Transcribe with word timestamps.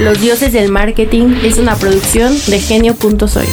Los 0.00 0.20
dioses 0.20 0.52
del 0.52 0.70
marketing 0.70 1.36
es 1.42 1.56
una 1.56 1.74
producción 1.74 2.34
de 2.48 2.60
genio.soy. 2.60 3.46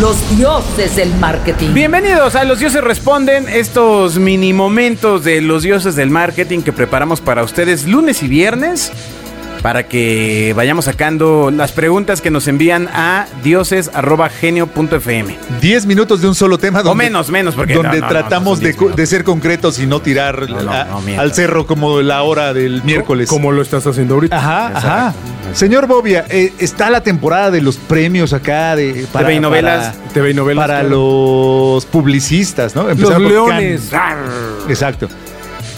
Los 0.00 0.38
dioses 0.38 0.96
del 0.96 1.12
marketing. 1.16 1.74
Bienvenidos 1.74 2.34
a 2.36 2.44
Los 2.44 2.58
Dioses 2.58 2.82
Responden, 2.82 3.46
estos 3.50 4.18
mini 4.18 4.54
momentos 4.54 5.24
de 5.24 5.42
los 5.42 5.62
dioses 5.62 5.94
del 5.94 6.08
marketing 6.08 6.62
que 6.62 6.72
preparamos 6.72 7.20
para 7.20 7.42
ustedes 7.42 7.86
lunes 7.86 8.22
y 8.22 8.28
viernes 8.28 8.92
para 9.62 9.84
que 9.86 10.52
vayamos 10.56 10.86
sacando 10.86 11.50
las 11.52 11.70
preguntas 11.72 12.20
que 12.20 12.30
nos 12.30 12.48
envían 12.48 12.88
a 12.92 13.26
dioses.genio.fm. 13.44 15.38
10 15.60 15.86
minutos 15.86 16.20
de 16.20 16.28
un 16.28 16.34
solo 16.34 16.58
tema. 16.58 16.80
O 16.80 16.94
menos, 16.94 17.30
menos, 17.30 17.54
porque 17.54 17.74
donde 17.74 17.88
no, 17.90 17.94
no, 17.94 18.00
no, 18.02 18.08
tratamos 18.08 18.58
no 18.58 18.62
de, 18.64 18.70
10 18.70 18.76
minutos. 18.80 18.96
de 18.96 19.06
ser 19.06 19.24
concretos 19.24 19.78
y 19.78 19.86
no 19.86 20.00
tirar 20.02 20.50
No, 20.50 20.62
no, 20.62 20.72
a- 20.72 20.84
no 20.84 21.00
mientas. 21.00 21.22
al 21.24 21.32
cerro 21.34 21.66
como 21.66 22.00
la 22.02 22.22
hora 22.22 22.52
del 22.52 22.82
miércoles. 22.82 23.28
Como 23.28 23.52
lo 23.52 23.62
estás 23.62 23.86
haciendo 23.86 24.14
ahorita. 24.14 24.36
Ajá, 24.36 24.72
ajá. 24.74 25.14
Señor 25.54 25.86
Bobia, 25.86 26.24
eh, 26.28 26.52
está 26.58 26.90
la 26.90 27.02
temporada 27.02 27.50
de 27.50 27.60
los 27.60 27.76
premios 27.76 28.32
acá 28.32 28.74
de 28.74 29.06
TV 29.12 29.34
y 29.34 29.40
novelas. 29.40 29.94
para- 29.96 30.08
TV 30.12 30.30
y 30.30 30.34
novelas. 30.34 30.62
para 30.66 30.80
claro. 30.80 30.96
los 31.74 31.86
publicistas, 31.86 32.74
¿no? 32.74 32.88
Los 32.94 33.18
leones. 33.20 33.90
Exacto. 34.68 35.08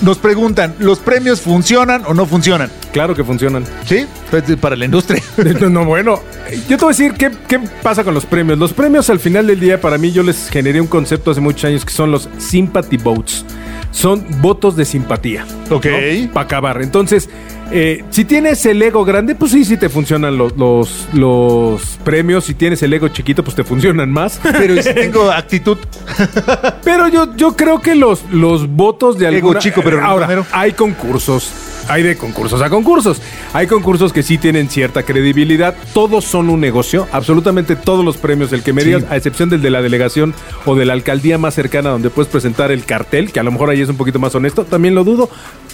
Nos 0.01 0.19
preguntan, 0.19 0.75
¿los 0.79 0.99
premios 0.99 1.41
funcionan 1.41 2.03
o 2.07 2.15
no 2.15 2.27
funcionan? 2.27 2.71
Claro 2.95 3.13
que 3.13 3.25
funcionan. 3.25 3.65
¿Sí? 3.85 4.07
Pues, 4.31 4.45
Para 4.57 4.77
la 4.77 4.85
industria. 4.85 5.21
No, 5.61 5.69
no, 5.69 5.85
bueno, 5.85 6.21
yo 6.69 6.77
te 6.79 6.85
voy 6.85 6.95
a 6.95 6.97
decir 6.97 7.15
qué, 7.15 7.31
qué 7.49 7.59
pasa 7.83 8.05
con 8.05 8.15
los 8.15 8.25
premios. 8.25 8.57
Los 8.57 8.73
premios 8.73 9.11
al 9.11 9.19
final 9.19 9.49
del 9.49 9.59
día, 9.59 9.81
para 9.81 9.99
mí, 9.99 10.13
yo 10.13 10.23
les 10.23 10.49
generé 10.49 10.81
un 10.81 10.87
concepto 10.87 11.33
hace 11.33 11.41
muchos 11.41 11.65
años 11.65 11.85
que 11.85 11.93
son 11.93 12.13
los 12.13 12.29
sympathy 12.39 12.97
votes. 12.99 13.45
Son 13.91 14.25
votos 14.41 14.77
de 14.77 14.85
simpatía. 14.85 15.45
Ok. 15.71 15.87
Para 16.33 16.45
acabar. 16.47 16.83
Entonces, 16.83 17.29
eh, 17.73 18.05
si 18.11 18.25
tienes 18.25 18.65
el 18.65 18.81
ego 18.81 19.05
grande, 19.05 19.35
pues 19.35 19.51
sí, 19.51 19.65
sí 19.65 19.77
te 19.77 19.89
funcionan 19.89 20.39
los, 20.39 20.57
los, 20.57 21.09
los 21.13 21.83
premios. 22.05 22.45
Si 22.45 22.55
tienes 22.55 22.81
el 22.85 22.93
ego 22.93 23.09
chiquito, 23.09 23.43
pues 23.43 23.57
te 23.57 23.65
funcionan 23.65 24.13
más. 24.13 24.41
Pero 24.43 24.75
¿y 24.75 24.83
si 24.85 24.95
tengo 24.95 25.33
actitud. 25.33 25.79
Pero 26.85 27.09
yo, 27.09 27.35
yo 27.35 27.57
creo 27.57 27.81
que 27.81 27.97
los, 27.97 28.23
los 28.31 28.69
votos 28.69 29.19
de 29.19 29.27
Ego 29.27 29.35
alguna... 29.37 29.59
chico, 29.59 29.81
pero 29.83 30.01
Ahora, 30.05 30.45
hay 30.53 30.73
concursos. 30.73 31.51
Hay 31.89 32.03
de 32.03 32.17
concursos 32.17 32.63
a 32.63 32.71
concursos. 32.71 33.21
Hay 33.53 33.67
concursos 33.67 34.13
que 34.13 34.23
sí 34.23 34.39
tienen 34.39 34.71
cierta 34.71 35.03
credibilidad. 35.03 35.75
Todos 35.93 36.25
son 36.25 36.49
un 36.49 36.61
negocio. 36.61 37.07
Absolutamente 37.13 37.77
todos 37.77 38.05
los 38.05 38.17
premios 38.17 38.51
del 38.51 38.63
que 38.63 38.73
me 38.73 38.85
digas, 38.85 39.05
a 39.11 39.17
excepción 39.17 39.51
del 39.51 39.61
de 39.61 39.71
la 39.71 39.83
delegación 39.83 40.35
o 40.65 40.75
de 40.75 40.87
la 40.87 40.95
alcaldía 40.95 41.37
más 41.37 41.55
cercana 41.55 41.91
donde 41.91 42.11
puedes 42.11 42.31
presentar 42.31 42.73
el 42.73 42.85
cartel, 42.85 43.33
que 43.33 43.41
a 43.41 43.43
lo 43.43 43.53
mejor 43.53 43.71
ahí 43.71 43.83
es 43.83 43.89
un 43.89 43.97
poquito 43.97 44.19
más 44.19 44.35
honesto. 44.35 44.65
También 44.65 44.95
lo 44.95 45.05
dudo, 45.05 45.29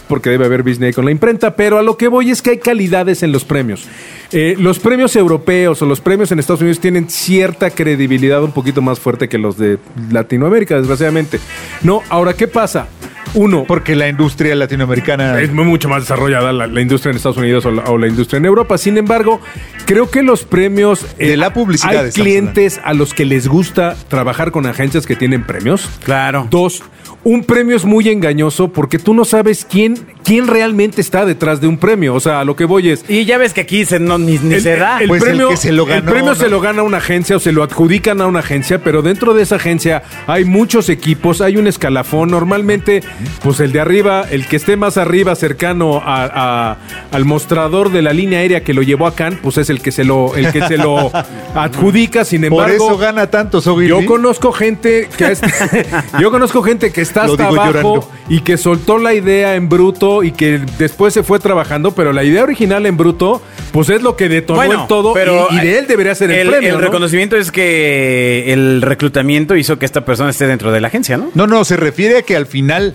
porque 0.09 0.31
debe 0.31 0.47
haber 0.47 0.65
business 0.65 0.97
con 0.97 1.05
la 1.05 1.13
imprenta. 1.13 1.55
Pero 1.55 1.79
a 1.79 1.83
lo 1.83 1.97
que 1.97 2.09
voy 2.09 2.31
es 2.31 2.43
que 2.43 2.51
hay 2.51 2.59
calidades 2.59 3.23
en 3.23 3.31
los 3.31 3.45
premios. 3.45 3.87
Eh, 4.33 4.57
los 4.59 4.81
premios 4.81 5.15
europeos 5.15 5.81
o 5.81 5.87
los 5.87 6.01
premios 6.01 6.33
en 6.33 6.41
Estados 6.41 6.61
Unidos 6.61 6.81
tienen 6.81 7.09
cierta 7.09 7.71
credibilidad 7.71 8.43
un 8.43 8.53
poquito 8.53 8.83
más 8.83 8.99
fuerte 8.99 9.29
que 9.29 9.39
los 9.39 9.57
de 9.57 9.79
Latinoamérica, 10.11 10.77
desgraciadamente. 10.77 11.39
No, 11.83 12.03
ahora, 12.09 12.35
¿qué 12.35 12.49
pasa? 12.49 12.89
Uno, 13.35 13.65
Porque 13.67 13.95
la 13.95 14.09
industria 14.09 14.55
latinoamericana. 14.55 15.41
es 15.41 15.53
mucho 15.53 15.89
más 15.89 16.03
desarrollada 16.03 16.53
la, 16.53 16.67
la 16.67 16.81
industria 16.81 17.11
en 17.11 17.17
Estados 17.17 17.37
Unidos 17.39 17.65
o 17.67 17.71
la, 17.71 17.85
o 17.85 17.99
la 17.99 18.09
industria 18.09 18.39
en 18.39 18.45
Europa. 18.47 18.79
Sin 18.79 18.97
embargo, 18.99 19.41
creo 19.87 20.11
que 20.11 20.23
los 20.23 20.45
premios... 20.45 21.07
eh, 21.19 21.29
De 21.29 21.37
la 21.37 21.53
publicidad 21.53 22.05
Hay 22.07 22.13
clientes 22.13 22.81
a 22.85 22.95
los 22.95 23.15
que 23.15 23.25
les 23.25 23.49
gusta 23.49 23.97
trabajar 24.09 24.51
con 24.51 24.67
agencias 24.67 25.07
que 25.07 25.17
tienen 25.17 25.45
premios. 25.45 25.89
Claro. 26.05 26.47
Dos, 26.51 26.83
un 27.23 27.45
premio 27.45 27.77
es 27.77 27.85
muy 27.85 28.09
engañoso 28.09 28.69
porque 28.73 28.99
tú 28.99 29.13
no 29.15 29.25
sabes 29.25 29.67
quién, 29.69 29.95
quién 30.25 30.47
realmente 30.47 31.01
está 31.01 31.27
detrás 31.27 31.61
de 31.61 31.67
un 31.69 31.77
premio. 31.77 32.15
O 32.15 32.21
sea, 32.21 32.41
a 32.41 32.45
lo 32.45 32.57
que 32.57 32.65
voy 32.65 32.89
es... 32.91 33.05
Y 33.09 33.25
ya 33.27 33.37
ves 33.39 33.53
que 33.53 33.61
aquí 33.61 33.85
se, 33.85 34.01
no, 34.01 34.17
ni, 34.19 34.39
ni 34.39 34.55
El, 34.55 34.61
se 34.63 34.77
da. 34.77 34.99
el 35.01 35.09
Pues 35.09 35.23
el 35.23 35.29
premio, 35.29 35.49
que 35.51 35.57
se 35.57 35.73
lo 35.73 35.85
ganó, 35.85 35.99
el 35.99 36.05
premio 36.05 36.31
¿no? 36.31 36.35
se 36.35 36.49
lo 36.49 36.61
gana 36.61 36.83
una 36.83 36.97
agencia 36.99 37.37
o 37.37 37.41
se 37.41 37.53
lo 37.53 37.63
adjudican 37.63 38.21
a 38.21 38.27
una 38.27 38.39
agencia, 38.41 38.83
pero 38.83 39.03
dentro 39.03 39.35
de 39.35 39.43
esa 39.43 39.57
agencia 39.57 40.03
hay 40.27 40.45
muchos 40.45 40.89
equipos, 40.89 41.41
hay 41.41 41.57
un 41.59 41.67
escalafón. 41.67 42.31
Normalmente, 42.31 43.03
pues 43.43 43.61
el 43.61 43.73
de 43.73 43.81
arriba, 43.81 44.25
el 44.31 44.47
que 44.47 44.57
esté 44.57 44.77
más 44.77 44.97
arriba, 44.97 45.35
cercano 45.35 45.97
a- 46.05 46.25
a- 46.73 46.77
al 47.13 47.25
mostrador 47.25 47.91
de 47.93 48.03
la 48.03 48.13
línea 48.13 48.41
aérea 48.41 48.63
que 48.63 48.75
lo 48.75 48.83
llevó 48.83 49.07
a 49.07 49.15
Cannes, 49.15 49.41
pues 49.43 49.59
es 49.59 49.71
el 49.71 49.81
que 49.83 49.93
se 49.93 50.05
lo, 50.05 50.35
el 50.37 50.53
que 50.53 50.67
se 50.67 50.77
lo 50.77 51.11
adjudica. 51.55 52.25
Sin 52.25 52.43
Por 52.49 52.63
embargo, 52.65 52.87
eso 52.89 52.99
gana 52.99 53.27
tanto 53.29 53.61
yo 53.81 54.05
conozco 54.07 54.53
gente 54.53 55.09
que 55.17 55.33
es- 55.33 55.41
yo 56.21 56.31
conozco 56.31 56.63
gente 56.63 56.93
que 56.93 57.01
está 57.01 57.25
hasta 57.25 57.49
abajo 57.49 57.67
llorando. 57.67 58.11
y 58.29 58.41
que 58.41 58.57
soltó 58.57 58.99
la 58.99 59.15
idea 59.15 59.55
en 59.55 59.69
bruto 59.69 60.23
y 60.23 60.33
que 60.33 60.61
después 60.79 61.15
se 61.15 61.23
fue 61.23 61.39
trabajando, 61.39 61.93
pero 61.93 62.13
la 62.13 62.25
idea 62.25 62.43
original 62.43 62.87
en 62.87 62.97
bruto, 62.97 63.43
pues 63.73 63.89
es 63.91 64.03
lo 64.03 64.17
que 64.17 64.29
detonó 64.29 64.63
el 64.63 64.87
todo 64.87 65.15
y, 65.51 65.57
y 65.57 65.61
de 65.61 65.79
él 65.79 65.87
debería 65.87 66.15
ser 66.15 66.31
el, 66.31 66.49
premio. 66.49 66.69
El 66.71 66.75
¿no? 66.77 66.81
reconocimiento 66.81 67.37
es 67.37 67.51
que 67.53 68.53
el 68.53 68.83
reclutamiento 68.83 69.57
hizo 69.57 69.79
que 69.79 69.87
esta 69.87 70.05
persona 70.05 70.31
esté 70.31 70.47
dentro 70.47 70.73
de 70.73 70.81
la 70.81 70.89
agencia, 70.89 71.17
¿no? 71.17 71.31
No, 71.35 71.47
no, 71.47 71.65
se 71.65 71.77
refiere 71.77 72.19
a 72.19 72.23
que 72.23 72.37
al 72.37 72.47
final 72.47 72.95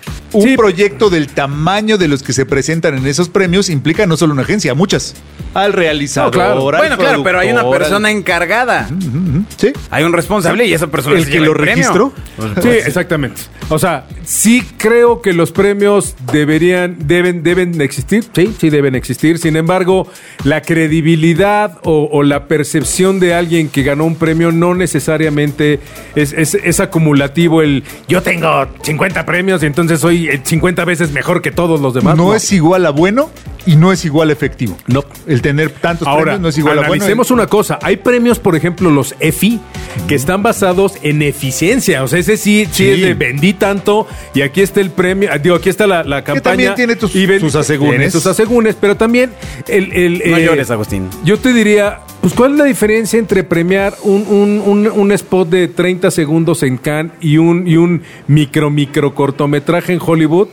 un 0.33 0.43
Sí. 0.43 0.55
proyecto 0.57 1.09
del 1.09 1.27
tamaño 1.27 1.97
de 1.97 2.07
los 2.07 2.23
que 2.23 2.31
se 2.33 2.45
presentan 2.45 2.97
en 2.97 3.05
esos 3.05 3.27
premios 3.29 3.69
implica 3.69 4.05
no 4.05 4.15
solo 4.17 4.33
una 4.33 4.43
agencia, 4.43 4.73
muchas. 4.73 5.13
Al 5.53 5.73
realizador. 5.73 6.27
No, 6.27 6.31
claro. 6.31 6.69
al 6.69 6.77
Bueno, 6.77 6.97
claro, 6.97 7.23
pero 7.23 7.39
hay 7.39 7.51
una 7.51 7.69
persona 7.69 8.07
al- 8.07 8.15
encargada. 8.15 8.89
Sí. 9.57 9.73
Hay 9.89 10.03
un 10.05 10.13
responsable 10.13 10.65
y 10.65 10.73
esa 10.73 10.87
persona 10.87 11.17
El 11.17 11.25
se 11.25 11.31
que 11.31 11.33
lleva 11.39 11.45
lo 11.47 11.53
registró. 11.53 12.13
Sí, 12.61 12.69
exactamente. 12.69 13.41
O 13.67 13.77
sea, 13.79 14.05
sí 14.23 14.63
creo 14.77 15.21
que 15.21 15.33
los 15.33 15.51
premios 15.51 16.15
deberían, 16.31 16.95
deben, 17.07 17.43
deben 17.43 17.73
de 17.77 17.83
existir. 17.83 18.23
Sí, 18.33 18.55
sí 18.59 18.69
deben 18.69 18.95
existir. 18.95 19.37
Sin 19.39 19.57
embargo, 19.57 20.09
la 20.45 20.61
credibilidad 20.61 21.79
o, 21.83 22.07
o 22.11 22.23
la 22.23 22.47
percepción 22.47 23.19
de 23.19 23.33
alguien 23.33 23.67
que 23.67 23.83
ganó 23.83 24.05
un 24.05 24.15
premio 24.15 24.51
no 24.53 24.73
necesariamente 24.75 25.79
es, 26.15 26.31
es- 26.31 26.55
es 26.55 26.79
acumulativo. 26.79 27.61
El 27.61 27.83
yo 28.07 28.21
tengo 28.21 28.67
50 28.83 29.25
premios 29.25 29.63
y 29.63 29.65
entonces 29.65 29.90
soy 29.97 30.27
eh, 30.29 30.41
50 30.43 30.85
veces 30.85 31.11
mejor 31.11 31.41
que 31.41 31.51
todos 31.51 31.81
los 31.81 31.93
demás. 31.93 32.15
No, 32.17 32.33
es 32.35 32.51
igual 32.51 32.85
a 32.85 32.89
bueno 32.91 33.29
y 33.65 33.75
no 33.75 33.91
es 33.91 34.05
igual 34.05 34.29
a 34.29 34.33
efectivo. 34.33 34.77
No. 34.87 35.03
El 35.27 35.41
tener 35.41 35.69
tantos 35.71 36.07
Ahora, 36.07 36.23
premios 36.23 36.41
no 36.41 36.47
es 36.49 36.57
igual 36.57 36.73
a 36.79 36.81
bueno. 36.81 36.93
analicemos 36.93 37.31
una 37.31 37.47
cosa. 37.47 37.79
Hay 37.81 37.97
premios, 37.97 38.39
por 38.39 38.55
ejemplo, 38.55 38.89
los 38.89 39.15
EFI, 39.19 39.59
que 40.07 40.15
están 40.15 40.41
basados 40.43 40.93
en 41.03 41.21
eficiencia. 41.21 42.03
O 42.03 42.07
sea, 42.07 42.19
ese 42.19 42.37
sí, 42.37 42.65
sí, 42.71 42.83
Sí. 42.85 42.89
es 42.89 43.01
de 43.01 43.13
vendí 43.13 43.53
tanto 43.53 44.07
y 44.33 44.41
aquí 44.41 44.61
está 44.61 44.81
el 44.81 44.89
premio. 44.91 45.29
ah, 45.31 45.37
Digo, 45.37 45.55
aquí 45.55 45.69
está 45.69 45.85
la, 45.87 46.03
la 46.03 46.23
campaña. 46.23 46.41
también 46.41 46.75
tiene 46.75 46.95
tus- 46.95 47.15
y 47.15 47.25
ven- 47.25 47.39
sus 47.39 47.55
asegúnes. 47.55 47.95
Tiene 47.97 48.11
sus 48.11 48.25
asegúnes, 48.25 48.75
pero 48.79 48.95
también 48.97 49.31
el... 49.67 49.91
el, 49.93 50.31
No 50.31 50.37
eh, 50.37 50.45
llores, 50.45 50.71
Agustín. 50.71 51.07
Yo 51.23 51.37
te 51.37 51.53
diría, 51.53 51.99
pues, 52.21 52.33
¿cuál 52.33 52.53
es 52.53 52.57
la 52.59 52.65
diferencia 52.65 53.17
entre 53.19 53.43
premiar 53.43 53.95
un, 54.03 54.25
un- 54.27 54.61
un- 54.65 54.87
un 54.91 55.11
spot 55.11 55.49
de 55.49 55.67
30 55.67 56.11
segundos 56.11 56.63
en 56.63 56.77
Cannes 56.77 57.13
y 57.19 57.37
un, 57.37 57.67
y 57.67 57.77
un 57.77 58.03
micro, 58.27 58.69
micro 58.69 59.13
cortometraje 59.15 59.93
en 59.93 59.99
Hollywood? 60.05 60.47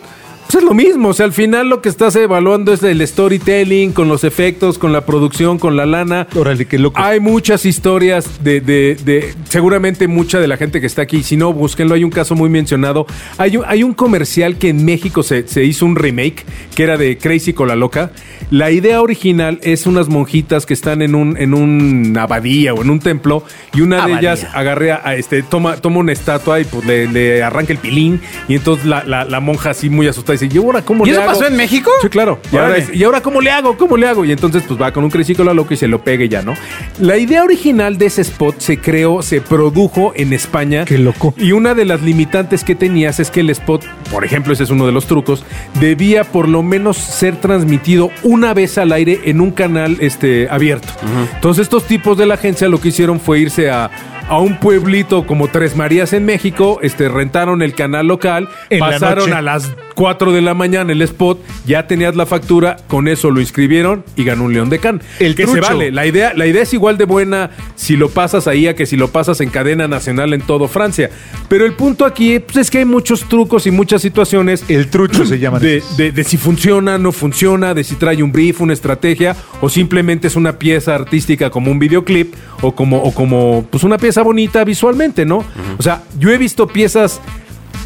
Pues 0.50 0.62
es 0.62 0.64
lo 0.66 0.72
mismo, 0.72 1.08
o 1.10 1.12
sea, 1.12 1.26
al 1.26 1.34
final 1.34 1.68
lo 1.68 1.82
que 1.82 1.90
estás 1.90 2.16
evaluando 2.16 2.72
es 2.72 2.82
el 2.82 3.06
storytelling, 3.06 3.92
con 3.92 4.08
los 4.08 4.24
efectos, 4.24 4.78
con 4.78 4.94
la 4.94 5.04
producción, 5.04 5.58
con 5.58 5.76
la 5.76 5.84
lana. 5.84 6.26
Órale, 6.34 6.64
qué 6.64 6.78
loco. 6.78 6.98
Hay 6.98 7.20
muchas 7.20 7.66
historias 7.66 8.42
de, 8.42 8.62
de- 8.62 8.96
de- 9.04 9.34
seguramente 9.50 10.08
mucha 10.08 10.40
de 10.40 10.48
la 10.48 10.56
gente 10.56 10.80
que 10.80 10.86
está 10.86 11.02
aquí, 11.02 11.22
si 11.22 11.36
no, 11.36 11.52
búsquenlo, 11.52 11.94
hay 11.94 12.02
un 12.02 12.08
caso 12.10 12.34
muy 12.34 12.48
mencionado. 12.48 13.06
Hay 13.36 13.58
un, 13.58 13.64
hay 13.66 13.82
un 13.82 13.92
comercial 13.92 14.56
que 14.56 14.70
en 14.70 14.86
México 14.86 15.22
se, 15.22 15.46
se 15.46 15.64
hizo 15.64 15.84
un 15.84 15.96
remake, 15.96 16.46
que 16.74 16.82
era 16.82 16.96
de 16.96 17.18
Crazy 17.18 17.52
con 17.52 17.68
la 17.68 17.76
loca. 17.76 18.12
La 18.50 18.71
idea 18.71 19.00
original 19.03 19.59
es 19.62 19.87
unas 19.87 20.09
monjitas 20.09 20.66
que 20.66 20.75
están 20.75 21.03
en 21.03 21.15
un 21.15 21.37
en 21.37 21.54
una 21.54 22.22
abadía 22.22 22.75
o 22.75 22.82
en 22.82 22.91
un 22.91 23.00
templo 23.00 23.44
y 23.75 23.81
una 23.82 24.06
de 24.06 24.12
ellas 24.15 24.47
agarre 24.54 24.93
a, 24.93 25.15
este, 25.16 25.43
toma, 25.43 25.76
toma 25.76 25.99
una 25.99 26.12
estatua 26.12 26.60
y 26.60 26.65
pues 26.65 26.84
le, 26.84 27.06
le 27.06 27.43
arranca 27.43 27.72
el 27.72 27.78
pilín 27.78 28.21
y 28.48 28.54
entonces 28.56 28.87
la, 28.87 29.04
la- 29.04 29.25
la 29.25 29.41
monja 29.41 29.71
así 29.71 29.91
muy 29.91 30.06
asustada 30.09 30.38
dice, 30.38 30.48
¿y 30.54 30.59
ahora 30.59 30.82
cómo 30.82 31.04
¿Y 31.04 31.10
le 31.10 31.12
eso 31.15 31.22
hago?" 31.22 31.32
pasó 31.32 31.47
en 31.47 31.56
México? 31.56 31.91
Sí, 32.03 32.09
claro. 32.09 32.38
Y 32.53 32.56
ahora, 32.56 32.77
es- 32.78 32.94
¿Y 32.94 33.04
ahora 33.04 33.21
cómo 33.21 33.41
le 33.41 33.50
hago? 33.50 33.77
¿Cómo 33.77 33.97
le 33.97 34.06
hago? 34.09 34.25
Y 34.25 34.32
entonces 34.32 34.62
pues 34.66 34.81
va 34.81 34.93
con 34.93 35.04
un 35.04 35.10
crecico 35.10 35.44
la 35.44 35.54
loca 35.54 35.75
y 35.75 35.77
se 35.77 35.88
lo 35.88 36.03
pegue 36.03 36.28
ya, 36.28 36.42
¿no? 36.42 36.54
La 37.01 37.16
idea 37.18 37.42
original 37.45 37.98
de 37.98 38.07
ese 38.07 38.22
spot 38.22 38.59
se 38.60 38.78
creó, 38.78 39.22
se 39.22 39.41
produjo 39.41 40.12
en 40.16 40.33
España. 40.33 40.84
Qué 40.84 40.98
loco. 40.98 41.34
Y 41.36 41.53
una 41.53 41.74
de 41.74 41.84
las 41.84 42.03
limitantes 42.03 42.65
que 42.65 42.74
tenías 42.74 43.21
es 43.21 43.30
que 43.30 43.41
el 43.41 43.51
spot, 43.51 43.84
por 44.10 44.24
ejemplo, 44.24 44.53
ese 44.53 44.62
es 44.65 44.71
uno 44.71 44.86
de 44.86 44.92
los 44.92 45.07
trucos, 45.07 45.45
debía 45.80 46.24
por 46.24 46.48
lo 46.48 46.62
menos 46.62 46.97
ser 46.97 47.36
transmitido 47.36 48.10
una 48.28 48.53
vez 48.53 48.77
al 48.77 48.92
aire 48.92 49.21
en 49.25 49.41
un 49.41 49.51
canal 49.53 49.97
este, 50.01 50.48
abierto. 50.51 50.89
Entonces 51.34 51.63
estos 51.63 51.84
tipos 51.84 52.19
de 52.19 52.27
la 52.27 52.34
agencia 52.34 52.69
lo 52.69 52.78
que 52.80 52.89
hicieron 52.89 53.21
fue 53.21 53.41
irse 53.41 53.71
a 53.71 53.91
a 54.28 54.39
un 54.41 54.59
pueblito 54.60 55.27
como 55.27 55.48
Tres 55.48 55.75
Marías 55.75 56.13
en 56.13 56.27
México, 56.27 56.80
este, 56.83 57.09
rentaron 57.09 57.63
el 57.63 57.75
canal 57.75 58.07
local, 58.07 58.48
En 58.69 58.80
la 58.80 58.91
pasaron 58.91 59.30
noche. 59.30 59.33
a 59.39 59.42
las 59.42 59.72
4 59.98 60.30
de 60.30 60.41
la 60.42 60.54
mañana 60.54 60.92
el 60.92 61.03
spot, 61.03 61.41
ya 61.66 61.89
tenías 61.89 62.15
la 62.15 62.24
factura, 62.24 62.77
con 62.86 63.09
eso 63.09 63.33
lo 63.33 63.41
inscribieron 63.41 64.04
y 64.15 64.22
ganó 64.22 64.45
un 64.45 64.53
León 64.54 64.71
de 64.71 64.78
Can. 64.78 65.03
El 65.18 65.34
que 65.34 65.48
se 65.48 65.60
vale. 65.60 65.91
La 65.91 66.06
idea, 66.06 66.34
la 66.36 66.47
idea 66.47 66.62
es 66.62 66.72
igual 66.72 66.97
de 66.98 67.04
buena 67.04 67.50
si 67.74 67.97
lo 67.97 68.09
pasas 68.09 68.47
ahí 68.47 68.68
a 68.68 68.77
que 68.77 68.86
si 68.86 68.97
lo 68.97 69.09
pasas 69.09 69.41
en 69.41 69.50
cadena 69.50 69.89
nacional 69.89 70.34
en 70.34 70.41
todo 70.42 70.68
Francia. 70.68 71.10
Pero 71.48 71.66
el 71.66 71.72
punto 71.72 72.04
aquí 72.04 72.39
pues, 72.39 72.59
es 72.59 72.71
que 72.71 72.78
hay 72.78 72.84
muchos 72.84 73.24
trucos 73.28 73.66
y 73.66 73.72
muchas 73.72 74.00
situaciones 74.00 74.65
El 74.68 74.86
trucho 74.86 75.27
se 75.27 75.41
llama. 75.41 75.59
de, 75.59 75.83
de- 75.97 76.12
de 76.12 76.22
si 76.24 76.36
funciona, 76.36 76.97
no 76.97 77.10
funciona, 77.10 77.74
de 77.74 77.83
si 77.83 77.97
trae 77.97 78.22
un 78.22 78.30
brief, 78.30 78.60
una 78.60 78.74
estrategia, 78.74 79.34
o 79.60 79.68
simplemente 79.68 80.28
es 80.28 80.36
una 80.36 80.60
pieza 80.60 80.95
artística 80.95 81.50
como 81.50 81.72
un 81.72 81.80
videoclip, 81.80 82.34
o 82.60 82.72
como, 82.72 83.03
o 83.03 83.12
como 83.12 83.66
pues 83.68 83.83
una 83.83 83.98
pieza 83.98 84.22
bonita 84.22 84.62
visualmente, 84.62 85.27
¿no? 85.27 85.45
O 85.77 85.83
sea, 85.83 86.03
yo 86.21 86.30
he 86.30 86.39
visto 86.39 86.68
piezas 86.68 87.21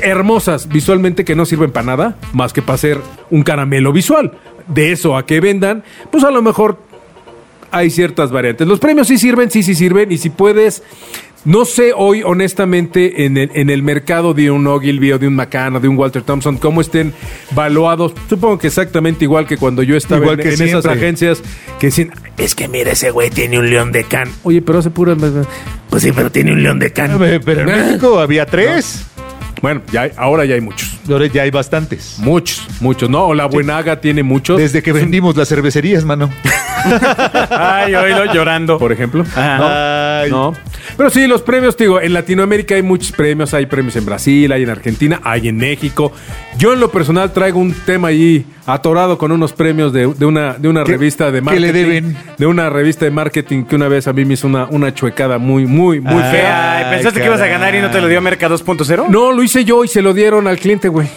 hermosas 0.03 0.69
visualmente 0.69 1.25
que 1.25 1.35
no 1.35 1.47
sirven 1.47 1.71
para 1.71 1.87
nada, 1.87 2.17
más 2.33 2.53
que 2.53 2.63
para 2.63 2.75
hacer 2.75 2.99
un 3.31 3.43
caramelo 3.43 3.93
visual. 3.93 4.33
De 4.69 4.93
eso 4.93 5.17
a 5.17 5.27
que 5.27 5.41
vendan, 5.41 5.83
pues 6.11 6.25
a 6.25 6.31
lo 6.31 6.43
mejor 6.43 6.79
hay 7.71 7.91
ciertas 7.91 8.31
variantes. 8.31 8.67
Los 8.69 8.79
premios 8.79 9.09
sí 9.09 9.19
sirven, 9.19 9.51
sí, 9.51 9.63
sí 9.63 9.75
sirven, 9.75 10.13
y 10.13 10.19
si 10.19 10.31
puedes. 10.31 10.83
No 11.45 11.65
sé 11.65 11.93
hoy, 11.97 12.23
honestamente, 12.23 13.25
en 13.25 13.37
el, 13.37 13.51
en 13.55 13.69
el 13.69 13.83
mercado 13.83 14.33
de 14.33 14.53
un 14.53 14.65
Ogilvy 14.69 15.11
o 15.11 15.19
de 15.19 15.27
un 15.27 15.35
McCann 15.35 15.75
o 15.75 15.81
de 15.81 15.89
un 15.89 15.99
Walter 15.99 16.23
Thompson, 16.23 16.57
cómo 16.57 16.81
estén 16.81 17.13
valuados. 17.51 18.13
Supongo 18.29 18.59
que 18.59 18.69
exactamente 18.69 19.25
igual 19.25 19.45
que 19.49 19.57
cuando 19.57 19.83
yo 19.83 19.97
estaba 19.97 20.21
Igual 20.21 20.39
en, 20.39 20.49
que 20.49 20.55
en 20.55 20.69
esas 20.69 20.87
agencias 20.87 21.43
que 21.81 21.87
dicen, 21.87 22.13
es 22.39 22.55
que 22.55 22.69
mira, 22.69 22.93
ese 22.93 23.11
güey 23.11 23.31
tiene 23.31 23.59
un 23.59 23.69
león 23.71 23.91
de 23.91 24.05
can. 24.05 24.29
Oye, 24.45 24.63
pero 24.63 24.79
hace 24.79 24.91
pura... 24.91 25.17
Pues 25.91 26.05
sí, 26.05 26.13
pero 26.13 26.31
tiene 26.31 26.53
un 26.53 26.63
león 26.63 26.79
de 26.79 26.93
can. 26.93 27.19
Pero 27.19 27.61
en 27.61 27.67
México 27.67 28.21
había 28.21 28.47
tres. 28.47 29.05
Bueno, 29.63 29.81
ya 29.93 30.03
hay- 30.03 30.13
ahora 30.17 30.45
ya 30.45 30.55
hay 30.57 30.61
muchos. 30.61 30.99
Ahora 31.09 31.27
ya 31.27 31.43
hay 31.43 31.51
bastantes. 31.51 32.17
Muchos, 32.19 32.67
muchos. 32.81 33.09
No, 33.09 33.33
la 33.33 33.47
Buenaga 33.47 34.01
tiene 34.01 34.23
muchos. 34.23 34.59
Desde 34.59 34.83
que 34.83 34.93
vendimos 34.93 35.37
las 35.37 35.49
cervecerías, 35.49 36.05
mano. 36.05 36.31
Ay, 37.51 37.95
oílo 37.95 38.33
llorando. 38.33 38.79
Por 38.79 38.93
ejemplo. 38.93 39.25
Ajá. 39.35 40.21
Ay. 40.23 40.31
No. 40.31 40.55
Pero 40.97 41.11
sí, 41.11 41.27
los 41.27 41.43
premios, 41.43 41.77
te 41.77 41.85
digo, 41.85 42.01
en 42.01 42.13
Latinoamérica 42.13 42.75
hay 42.75 42.83
muchos 42.83 43.13
premios, 43.13 43.55
hay 43.55 43.67
premios 43.67 43.97
en 43.97 44.05
Brasil, 44.05 44.51
hay 44.53 44.63
en 44.65 44.71
Argentina, 44.71 45.21
hay 45.25 45.49
en 45.49 45.57
México. 45.57 46.13
Yo 46.59 46.73
en 46.73 46.81
lo 46.81 46.91
personal 46.91 47.33
traigo 47.33 47.59
un 47.61 47.73
tema 47.73 48.09
ahí 48.09 48.45
atorado 48.67 49.17
con 49.19 49.33
unos 49.33 49.53
premios 49.53 49.93
de, 49.93 50.07
de 50.13 50.25
una, 50.27 50.55
de 50.55 50.69
una 50.69 50.85
¿Qué- 50.85 50.93
revista 50.93 51.31
de 51.31 51.39
qué 51.39 51.43
marketing. 51.43 51.63
le 51.67 51.73
deben? 51.73 52.17
De 52.39 52.47
una 52.47 52.69
revista 52.71 53.05
de 53.05 53.11
marketing 53.11 53.65
que 53.65 53.75
una 53.77 53.89
vez 53.89 54.07
a 54.07 54.13
mí 54.13 54.25
me 54.25 54.35
hizo 54.35 54.47
una, 54.47 54.67
una 54.67 54.93
chuecada 54.95 55.39
muy, 55.39 55.67
muy, 55.67 56.01
muy 56.01 56.23
fea. 56.25 56.89
¿Pensaste 56.91 57.21
que 57.21 57.27
ibas 57.27 57.41
a 57.41 57.47
ganar 57.47 57.75
y 57.75 57.81
no 57.81 57.91
te 57.91 58.01
lo 58.01 58.09
dio 58.09 58.21
Merca 58.21 58.49
2.0? 58.49 59.09
No, 59.09 59.33
lo 59.33 59.43
hice 59.43 59.65
yo 59.65 59.85
y 59.85 59.89
se 59.89 60.03
lo 60.03 60.13
dieron 60.13 60.47
al 60.47 60.59
cliente, 60.59 60.89
güey. 60.89 61.09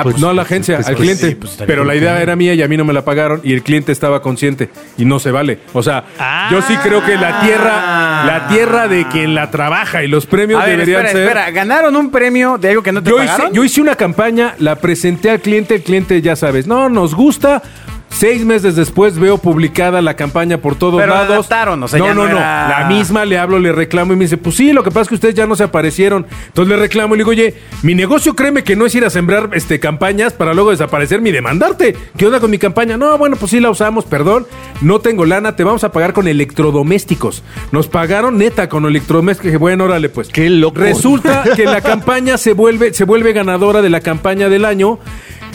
Ah, 0.00 0.02
Pues, 0.02 0.18
no 0.18 0.28
a 0.28 0.34
la 0.34 0.42
agencia, 0.42 0.76
pues, 0.76 0.88
al 0.88 0.94
pues, 0.96 1.02
cliente. 1.02 1.28
sí, 1.30 1.34
pues, 1.36 1.58
pero 1.66 1.84
la 1.84 1.94
idea 1.94 2.20
era 2.22 2.36
mía 2.36 2.54
y 2.54 2.62
a 2.62 2.68
mí 2.68 2.76
no 2.76 2.84
me 2.84 2.92
la 2.92 3.04
pagaron 3.04 3.40
y 3.44 3.52
el 3.52 3.62
cliente 3.62 3.92
estaba 3.92 4.22
consciente 4.22 4.68
y 4.98 5.04
no 5.04 5.18
se 5.18 5.30
vale. 5.30 5.58
O 5.72 5.82
sea, 5.82 6.04
yo 6.50 6.60
sí 6.62 6.74
creo 6.82 7.04
que 7.04 7.16
la 7.16 7.40
tierra, 7.40 8.24
la 8.26 8.48
tierra 8.48 8.88
de 8.88 9.06
quien 9.08 9.34
la 9.34 9.50
trabaja 9.50 10.02
y 10.04 10.08
los 10.08 10.26
premios 10.26 10.60
A 10.62 10.66
ver, 10.66 10.76
deberían 10.78 11.06
espera, 11.06 11.12
ser. 11.12 11.22
espera. 11.28 11.50
¿Ganaron 11.50 11.96
un 11.96 12.10
premio 12.10 12.58
de 12.58 12.70
algo 12.70 12.82
que 12.82 12.92
no 12.92 13.02
te 13.02 13.10
Yo 13.10 13.22
hice, 13.22 13.42
yo 13.52 13.64
hice 13.64 13.80
una 13.80 13.94
campaña, 13.94 14.54
la 14.58 14.76
presenté 14.76 15.30
al 15.30 15.40
cliente, 15.40 15.76
el 15.76 15.82
cliente 15.82 16.20
ya 16.22 16.36
sabes, 16.36 16.66
no, 16.66 16.88
nos 16.88 17.14
gusta. 17.14 17.62
Seis 18.08 18.46
meses 18.46 18.76
después 18.76 19.18
veo 19.18 19.36
publicada 19.36 20.00
la 20.00 20.14
campaña 20.14 20.58
por 20.58 20.74
todos 20.74 20.98
Pero 21.00 21.12
la 21.12 21.20
lados. 21.22 21.32
adaptaron, 21.32 21.82
o 21.82 21.88
sea, 21.88 21.98
no, 21.98 22.06
ya 22.06 22.14
no, 22.14 22.22
no 22.24 22.30
no. 22.32 22.38
era- 22.38 22.80
La 22.80 22.88
misma 22.88 23.26
le 23.26 23.36
hablo, 23.36 23.58
le 23.58 23.72
reclamo 23.72 24.14
y 24.14 24.16
me 24.16 24.24
dice, 24.24 24.38
pues 24.38 24.56
sí, 24.56 24.72
lo 24.72 24.82
que 24.82 24.90
pasa 24.90 25.02
es 25.02 25.08
que 25.08 25.14
ustedes 25.16 25.34
ya 25.34 25.46
no 25.46 25.54
se 25.54 25.64
aparecieron. 25.64 26.24
Entonces 26.46 26.70
le 26.70 26.76
reclamo 26.80 27.14
y 27.14 27.18
le 27.18 27.24
digo, 27.24 27.30
oye, 27.32 27.54
mi 27.82 27.94
negocio 27.94 28.34
créeme 28.34 28.64
que 28.64 28.74
no 28.74 28.86
es 28.86 28.94
ir 28.94 29.04
a 29.04 29.10
sembrar 29.10 29.50
este, 29.52 29.80
campañas 29.80 30.32
para 30.32 30.54
luego 30.54 30.70
desaparecerme 30.70 31.28
y 31.28 31.32
demandarte. 31.32 31.94
¿Qué 32.16 32.24
onda 32.26 32.40
con 32.40 32.50
mi 32.50 32.56
campaña? 32.58 32.96
No, 32.96 33.18
bueno, 33.18 33.36
pues 33.36 33.50
sí 33.50 33.60
la 33.60 33.68
usamos, 33.68 34.06
perdón. 34.06 34.46
No 34.80 35.00
tengo 35.00 35.26
lana, 35.26 35.54
te 35.56 35.64
vamos 35.64 35.84
a 35.84 35.92
pagar 35.92 36.14
con 36.14 36.26
electrodomésticos. 36.26 37.42
Nos 37.70 37.86
pagaron 37.88 38.38
neta 38.38 38.68
con 38.70 38.86
electrodomésticos. 38.86 39.44
Dije, 39.46 39.58
bueno, 39.58 39.84
órale, 39.84 40.08
pues. 40.08 40.28
Qué 40.28 40.48
loco. 40.48 40.80
Resulta 40.80 41.44
que 41.54 41.64
la 41.64 41.80
campaña 41.82 42.38
se 42.38 42.54
vuelve, 42.54 42.94
se 42.94 43.04
vuelve 43.04 43.32
ganadora 43.34 43.82
de 43.82 43.90
la 43.90 44.00
campaña 44.00 44.48
del 44.48 44.64
año. 44.64 44.98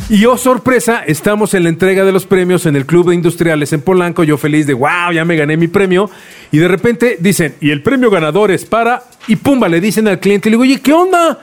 Y 0.09 0.25
oh, 0.25 0.37
sorpresa, 0.37 1.03
estamos 1.05 1.53
en 1.53 1.63
la 1.63 1.69
entrega 1.69 2.03
de 2.03 2.11
los 2.11 2.25
premios 2.25 2.65
en 2.65 2.75
el 2.75 2.85
Club 2.85 3.09
de 3.09 3.15
Industriales 3.15 3.71
en 3.71 3.81
Polanco. 3.81 4.23
Yo 4.23 4.37
feliz 4.37 4.67
de, 4.67 4.73
wow, 4.73 5.13
ya 5.13 5.23
me 5.23 5.37
gané 5.37 5.55
mi 5.55 5.67
premio. 5.67 6.09
Y 6.51 6.57
de 6.57 6.67
repente 6.67 7.17
dicen, 7.19 7.55
y 7.61 7.69
el 7.71 7.81
premio 7.81 8.09
ganador 8.09 8.51
es 8.51 8.65
para... 8.65 9.03
Y 9.27 9.37
pumba, 9.37 9.69
le 9.69 9.79
dicen 9.79 10.07
al 10.07 10.19
cliente, 10.19 10.49
le 10.49 10.55
digo, 10.55 10.63
oye, 10.63 10.81
¿qué 10.81 10.91
onda? 10.91 11.39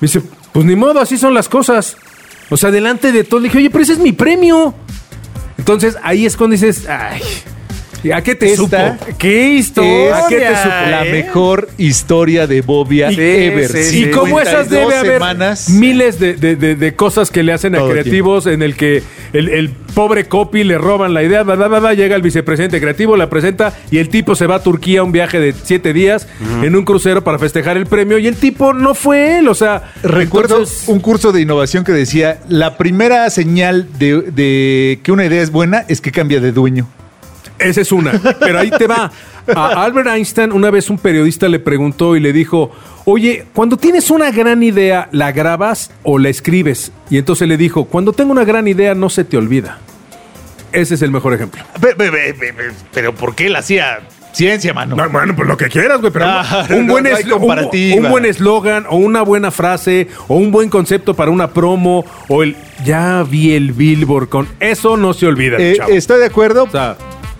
Me 0.00 0.06
dice, 0.06 0.22
pues 0.52 0.64
ni 0.64 0.76
modo, 0.76 1.00
así 1.00 1.18
son 1.18 1.34
las 1.34 1.48
cosas. 1.48 1.96
O 2.50 2.56
sea, 2.56 2.70
delante 2.70 3.10
de 3.10 3.24
todo, 3.24 3.40
le 3.40 3.48
dije, 3.48 3.58
oye, 3.58 3.70
pero 3.70 3.82
ese 3.82 3.94
es 3.94 3.98
mi 3.98 4.12
premio. 4.12 4.74
Entonces 5.58 5.96
ahí 6.02 6.26
es 6.26 6.36
cuando 6.36 6.52
dices, 6.52 6.86
ay, 6.88 7.20
¿a 8.12 8.22
qué 8.22 8.34
te 8.34 8.54
supo? 8.56 8.76
¿Qué 9.18 9.48
historia? 9.54 10.24
¿A 10.24 10.28
qué 10.28 10.38
te 10.40 10.56
supo? 10.56 10.68
la 10.90 11.06
eh? 11.06 11.12
mejor 11.12 11.68
historia 11.78 12.46
de 12.46 12.60
Bobia 12.62 13.10
Sí, 13.10 13.16
ever. 13.20 13.68
sí, 13.70 13.84
sí. 13.84 14.04
Y 14.04 14.10
como 14.10 14.40
esas 14.40 14.68
52 14.68 14.70
debe 14.70 14.96
haber 14.98 15.12
semanas. 15.14 15.68
miles 15.70 16.18
de, 16.18 16.34
de- 16.34 16.56
de- 16.56 16.74
de 16.76 16.94
cosas 16.94 17.30
que 17.30 17.42
le 17.42 17.52
hacen 17.52 17.74
a 17.74 17.84
creativos 17.86 18.46
en 18.46 18.62
el 18.62 18.76
que 18.76 19.02
el, 19.32 19.48
el 19.48 19.70
pobre 19.70 20.26
copy 20.26 20.64
le 20.64 20.76
roban 20.78 21.14
la 21.14 21.22
idea, 21.22 21.42
bla, 21.44 21.54
bla, 21.54 21.68
bla, 21.68 21.78
bla, 21.80 21.94
llega 21.94 22.16
el 22.16 22.22
vicepresidente 22.22 22.80
creativo, 22.80 23.16
la 23.16 23.30
presenta 23.30 23.72
y 23.90 23.98
el 23.98 24.08
tipo 24.08 24.34
se 24.34 24.46
va 24.46 24.56
a 24.56 24.62
Turquía 24.62 25.00
a 25.00 25.02
un 25.02 25.12
viaje 25.12 25.38
de 25.40 25.52
siete 25.64 25.92
días 25.92 26.26
en 26.62 26.74
un 26.76 26.84
crucero 26.84 27.22
para 27.24 27.38
festejar 27.38 27.76
el 27.76 27.86
premio 27.86 28.18
y 28.18 28.26
el 28.26 28.36
tipo 28.36 28.72
no 28.72 28.94
fue 28.94 29.38
él, 29.38 29.48
o 29.48 29.54
sea, 29.54 29.92
Recuerdo 30.02 30.56
entonces- 30.58 30.88
un 30.88 31.00
curso 31.00 31.32
de 31.32 31.40
innovación 31.40 31.84
que 31.84 31.92
decía, 31.92 32.38
la 32.48 32.76
primera 32.76 33.28
señal 33.30 33.86
de, 33.98 34.20
de 34.22 35.00
que 35.02 35.12
una 35.12 35.24
idea 35.24 35.42
es 35.42 35.50
buena 35.50 35.84
es 35.88 36.00
que 36.00 36.10
cambia 36.12 36.40
de 36.40 36.52
dueño. 36.52 36.88
Esa 37.64 37.80
es 37.80 37.90
una. 37.92 38.12
Pero 38.40 38.58
ahí 38.60 38.70
te 38.70 38.86
va. 38.86 39.10
A 39.54 39.84
Albert 39.84 40.08
Einstein, 40.08 40.52
una 40.52 40.70
vez 40.70 40.88
un 40.90 40.98
periodista 40.98 41.48
le 41.48 41.58
preguntó 41.58 42.16
y 42.16 42.20
le 42.20 42.32
dijo: 42.32 42.70
Oye, 43.04 43.44
cuando 43.52 43.76
tienes 43.76 44.10
una 44.10 44.30
gran 44.30 44.62
idea, 44.62 45.08
¿la 45.12 45.32
grabas 45.32 45.90
o 46.02 46.18
la 46.18 46.28
escribes? 46.28 46.92
Y 47.10 47.18
entonces 47.18 47.48
le 47.48 47.56
dijo: 47.56 47.84
Cuando 47.86 48.12
tengo 48.12 48.32
una 48.32 48.44
gran 48.44 48.68
idea, 48.68 48.94
no 48.94 49.08
se 49.10 49.24
te 49.24 49.36
olvida. 49.36 49.78
Ese 50.72 50.94
es 50.94 51.02
el 51.02 51.10
mejor 51.10 51.34
ejemplo. 51.34 51.62
Pe- 51.80 51.94
pe- 51.94 52.10
pe- 52.10 52.34
pe- 52.34 52.52
pe- 52.52 52.72
Pero 52.92 53.14
¿por 53.14 53.34
qué 53.34 53.46
él 53.46 53.54
hacía 53.56 54.00
ciencia, 54.32 54.74
mano? 54.74 54.96
No, 54.96 55.08
bueno, 55.08 55.36
pues 55.36 55.46
lo 55.46 55.56
que 55.56 55.66
quieras, 55.68 56.00
güey, 56.00 56.12
pero 56.12 56.24
Ah, 56.26 56.66
un, 56.70 56.86
no, 56.88 56.94
buen 56.94 57.04
no 57.04 57.36
un- 57.36 58.10
buen 58.10 58.24
eslogan 58.24 58.84
o 58.90 58.96
una 58.96 59.22
buena 59.22 59.52
frase 59.52 60.08
o 60.26 60.36
un 60.36 60.50
buen 60.50 60.68
concepto 60.70 61.14
para 61.14 61.30
una 61.30 61.52
promo 61.52 62.04
o 62.28 62.42
el 62.42 62.56
ya 62.84 63.22
vi 63.22 63.52
el 63.54 63.72
billboard 63.72 64.28
con 64.28 64.48
eso 64.58 64.96
no 64.96 65.14
se 65.14 65.26
olvida, 65.26 65.58
Eh, 65.60 65.74
chavo. 65.76 65.90
estoy 65.92 66.18
de 66.18 66.26
acuerdo. 66.26 66.64
O 66.64 66.70
sea, 66.70 66.96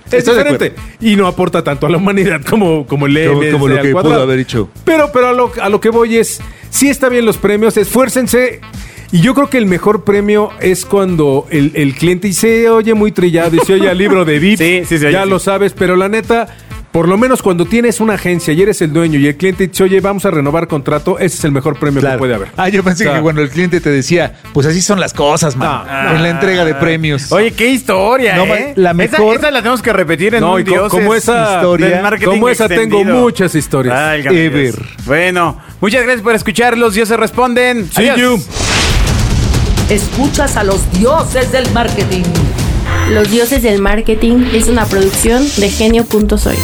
es 0.06 0.14
Estoy 0.14 0.36
diferente 0.38 0.74
y 1.00 1.16
no 1.16 1.26
aporta 1.26 1.62
tanto 1.64 1.86
a 1.86 1.90
la 1.90 1.96
humanidad 1.96 2.40
como, 2.48 2.86
como 2.86 3.06
el 3.06 3.26
Como- 3.28 3.50
como 3.52 3.68
lo 3.68 3.80
que 3.82 3.92
pudo 3.92 4.20
haber 4.22 4.38
hecho. 4.38 4.68
Pero, 4.84 5.10
pero 5.12 5.28
a, 5.28 5.32
lo, 5.32 5.50
a 5.60 5.68
lo 5.68 5.80
que 5.80 5.90
voy 5.90 6.16
es, 6.18 6.40
sí 6.70 6.88
está 6.88 7.08
bien 7.08 7.24
los 7.26 7.36
premios, 7.38 7.76
esfuércense. 7.76 8.60
Y 9.12 9.20
yo 9.20 9.32
creo 9.34 9.48
que 9.48 9.58
el 9.58 9.66
mejor 9.66 10.02
premio 10.02 10.50
es 10.60 10.84
cuando 10.84 11.46
el, 11.50 11.70
el 11.74 11.94
cliente 11.94 12.26
y 12.28 12.32
se 12.32 12.68
oye 12.68 12.94
muy 12.94 13.12
trillado 13.12 13.54
y 13.56 13.60
se 13.60 13.74
oye 13.74 13.88
al 13.88 13.96
libro 13.98 14.24
de 14.24 14.38
VIP. 14.40 14.58
Sí, 14.58 14.82
sí 14.86 14.94
oye, 14.96 15.12
Ya 15.12 15.22
sí. 15.24 15.30
lo 15.30 15.38
sabes, 15.38 15.72
pero 15.72 15.94
la 15.94 16.08
neta, 16.08 16.48
por 16.94 17.08
lo 17.08 17.18
menos 17.18 17.42
cuando 17.42 17.64
tienes 17.66 17.98
una 17.98 18.14
agencia 18.14 18.54
y 18.54 18.62
eres 18.62 18.80
el 18.80 18.92
dueño 18.92 19.18
y 19.18 19.26
el 19.26 19.36
cliente 19.36 19.66
dice, 19.66 19.82
oye, 19.82 20.00
vamos 20.00 20.24
a 20.26 20.30
renovar 20.30 20.68
contrato, 20.68 21.18
ese 21.18 21.38
es 21.38 21.44
el 21.44 21.50
mejor 21.50 21.76
premio 21.76 22.00
Claro. 22.00 22.14
que 22.14 22.18
puede 22.20 22.34
haber. 22.36 22.48
Ah, 22.56 22.68
yo 22.68 22.84
pensé 22.84 23.04
que 23.04 23.20
cuando 23.20 23.42
el 23.42 23.50
cliente 23.50 23.80
te 23.80 23.90
decía, 23.90 24.34
pues 24.52 24.64
así 24.68 24.80
son 24.80 25.00
las 25.00 25.12
cosas, 25.12 25.56
man. 25.56 25.82
No. 25.86 26.14
en 26.16 26.22
la 26.22 26.30
entrega 26.30 26.64
de 26.64 26.72
premios. 26.76 27.32
Oye, 27.32 27.50
qué 27.50 27.66
historia, 27.68 28.36
No, 28.36 28.44
¿eh? 28.44 28.74
la 28.76 28.90
Esa- 28.90 28.94
mejor- 28.94 29.36
Esa, 29.38 29.50
la 29.50 29.58
tenemos 29.58 29.82
que 29.82 29.92
repetir 29.92 30.36
en 30.36 30.42
No, 30.42 30.54
un 30.54 30.62
Dioses 30.62 30.88
como 30.88 31.14
esa- 31.16 31.56
historia, 31.56 31.86
del 31.88 32.02
marketing 32.02 32.26
como 32.30 32.48
esa 32.48 32.68
tengo 32.68 33.02
muchas 33.02 33.52
historias. 33.56 33.92
Válgame 33.92 34.44
Ever. 34.44 34.74
Dios. 34.76 34.88
Bueno, 35.04 35.58
muchas 35.80 36.02
gracias 36.04 36.22
por 36.22 36.36
escuchar. 36.36 36.78
Los 36.78 36.94
dioses 36.94 37.18
responden. 37.18 37.90
See 37.90 38.08
Adiós. 38.08 38.20
you. 38.46 39.92
Escuchas 39.92 40.56
a 40.56 40.62
los 40.62 40.80
dioses 40.92 41.50
del 41.50 41.68
marketing. 41.72 42.22
Los 43.10 43.30
dioses 43.32 43.62
del 43.64 43.82
marketing 43.82 44.46
es 44.54 44.68
una 44.68 44.86
producción 44.86 45.42
de 45.56 45.68
genio.soy. 45.68 46.54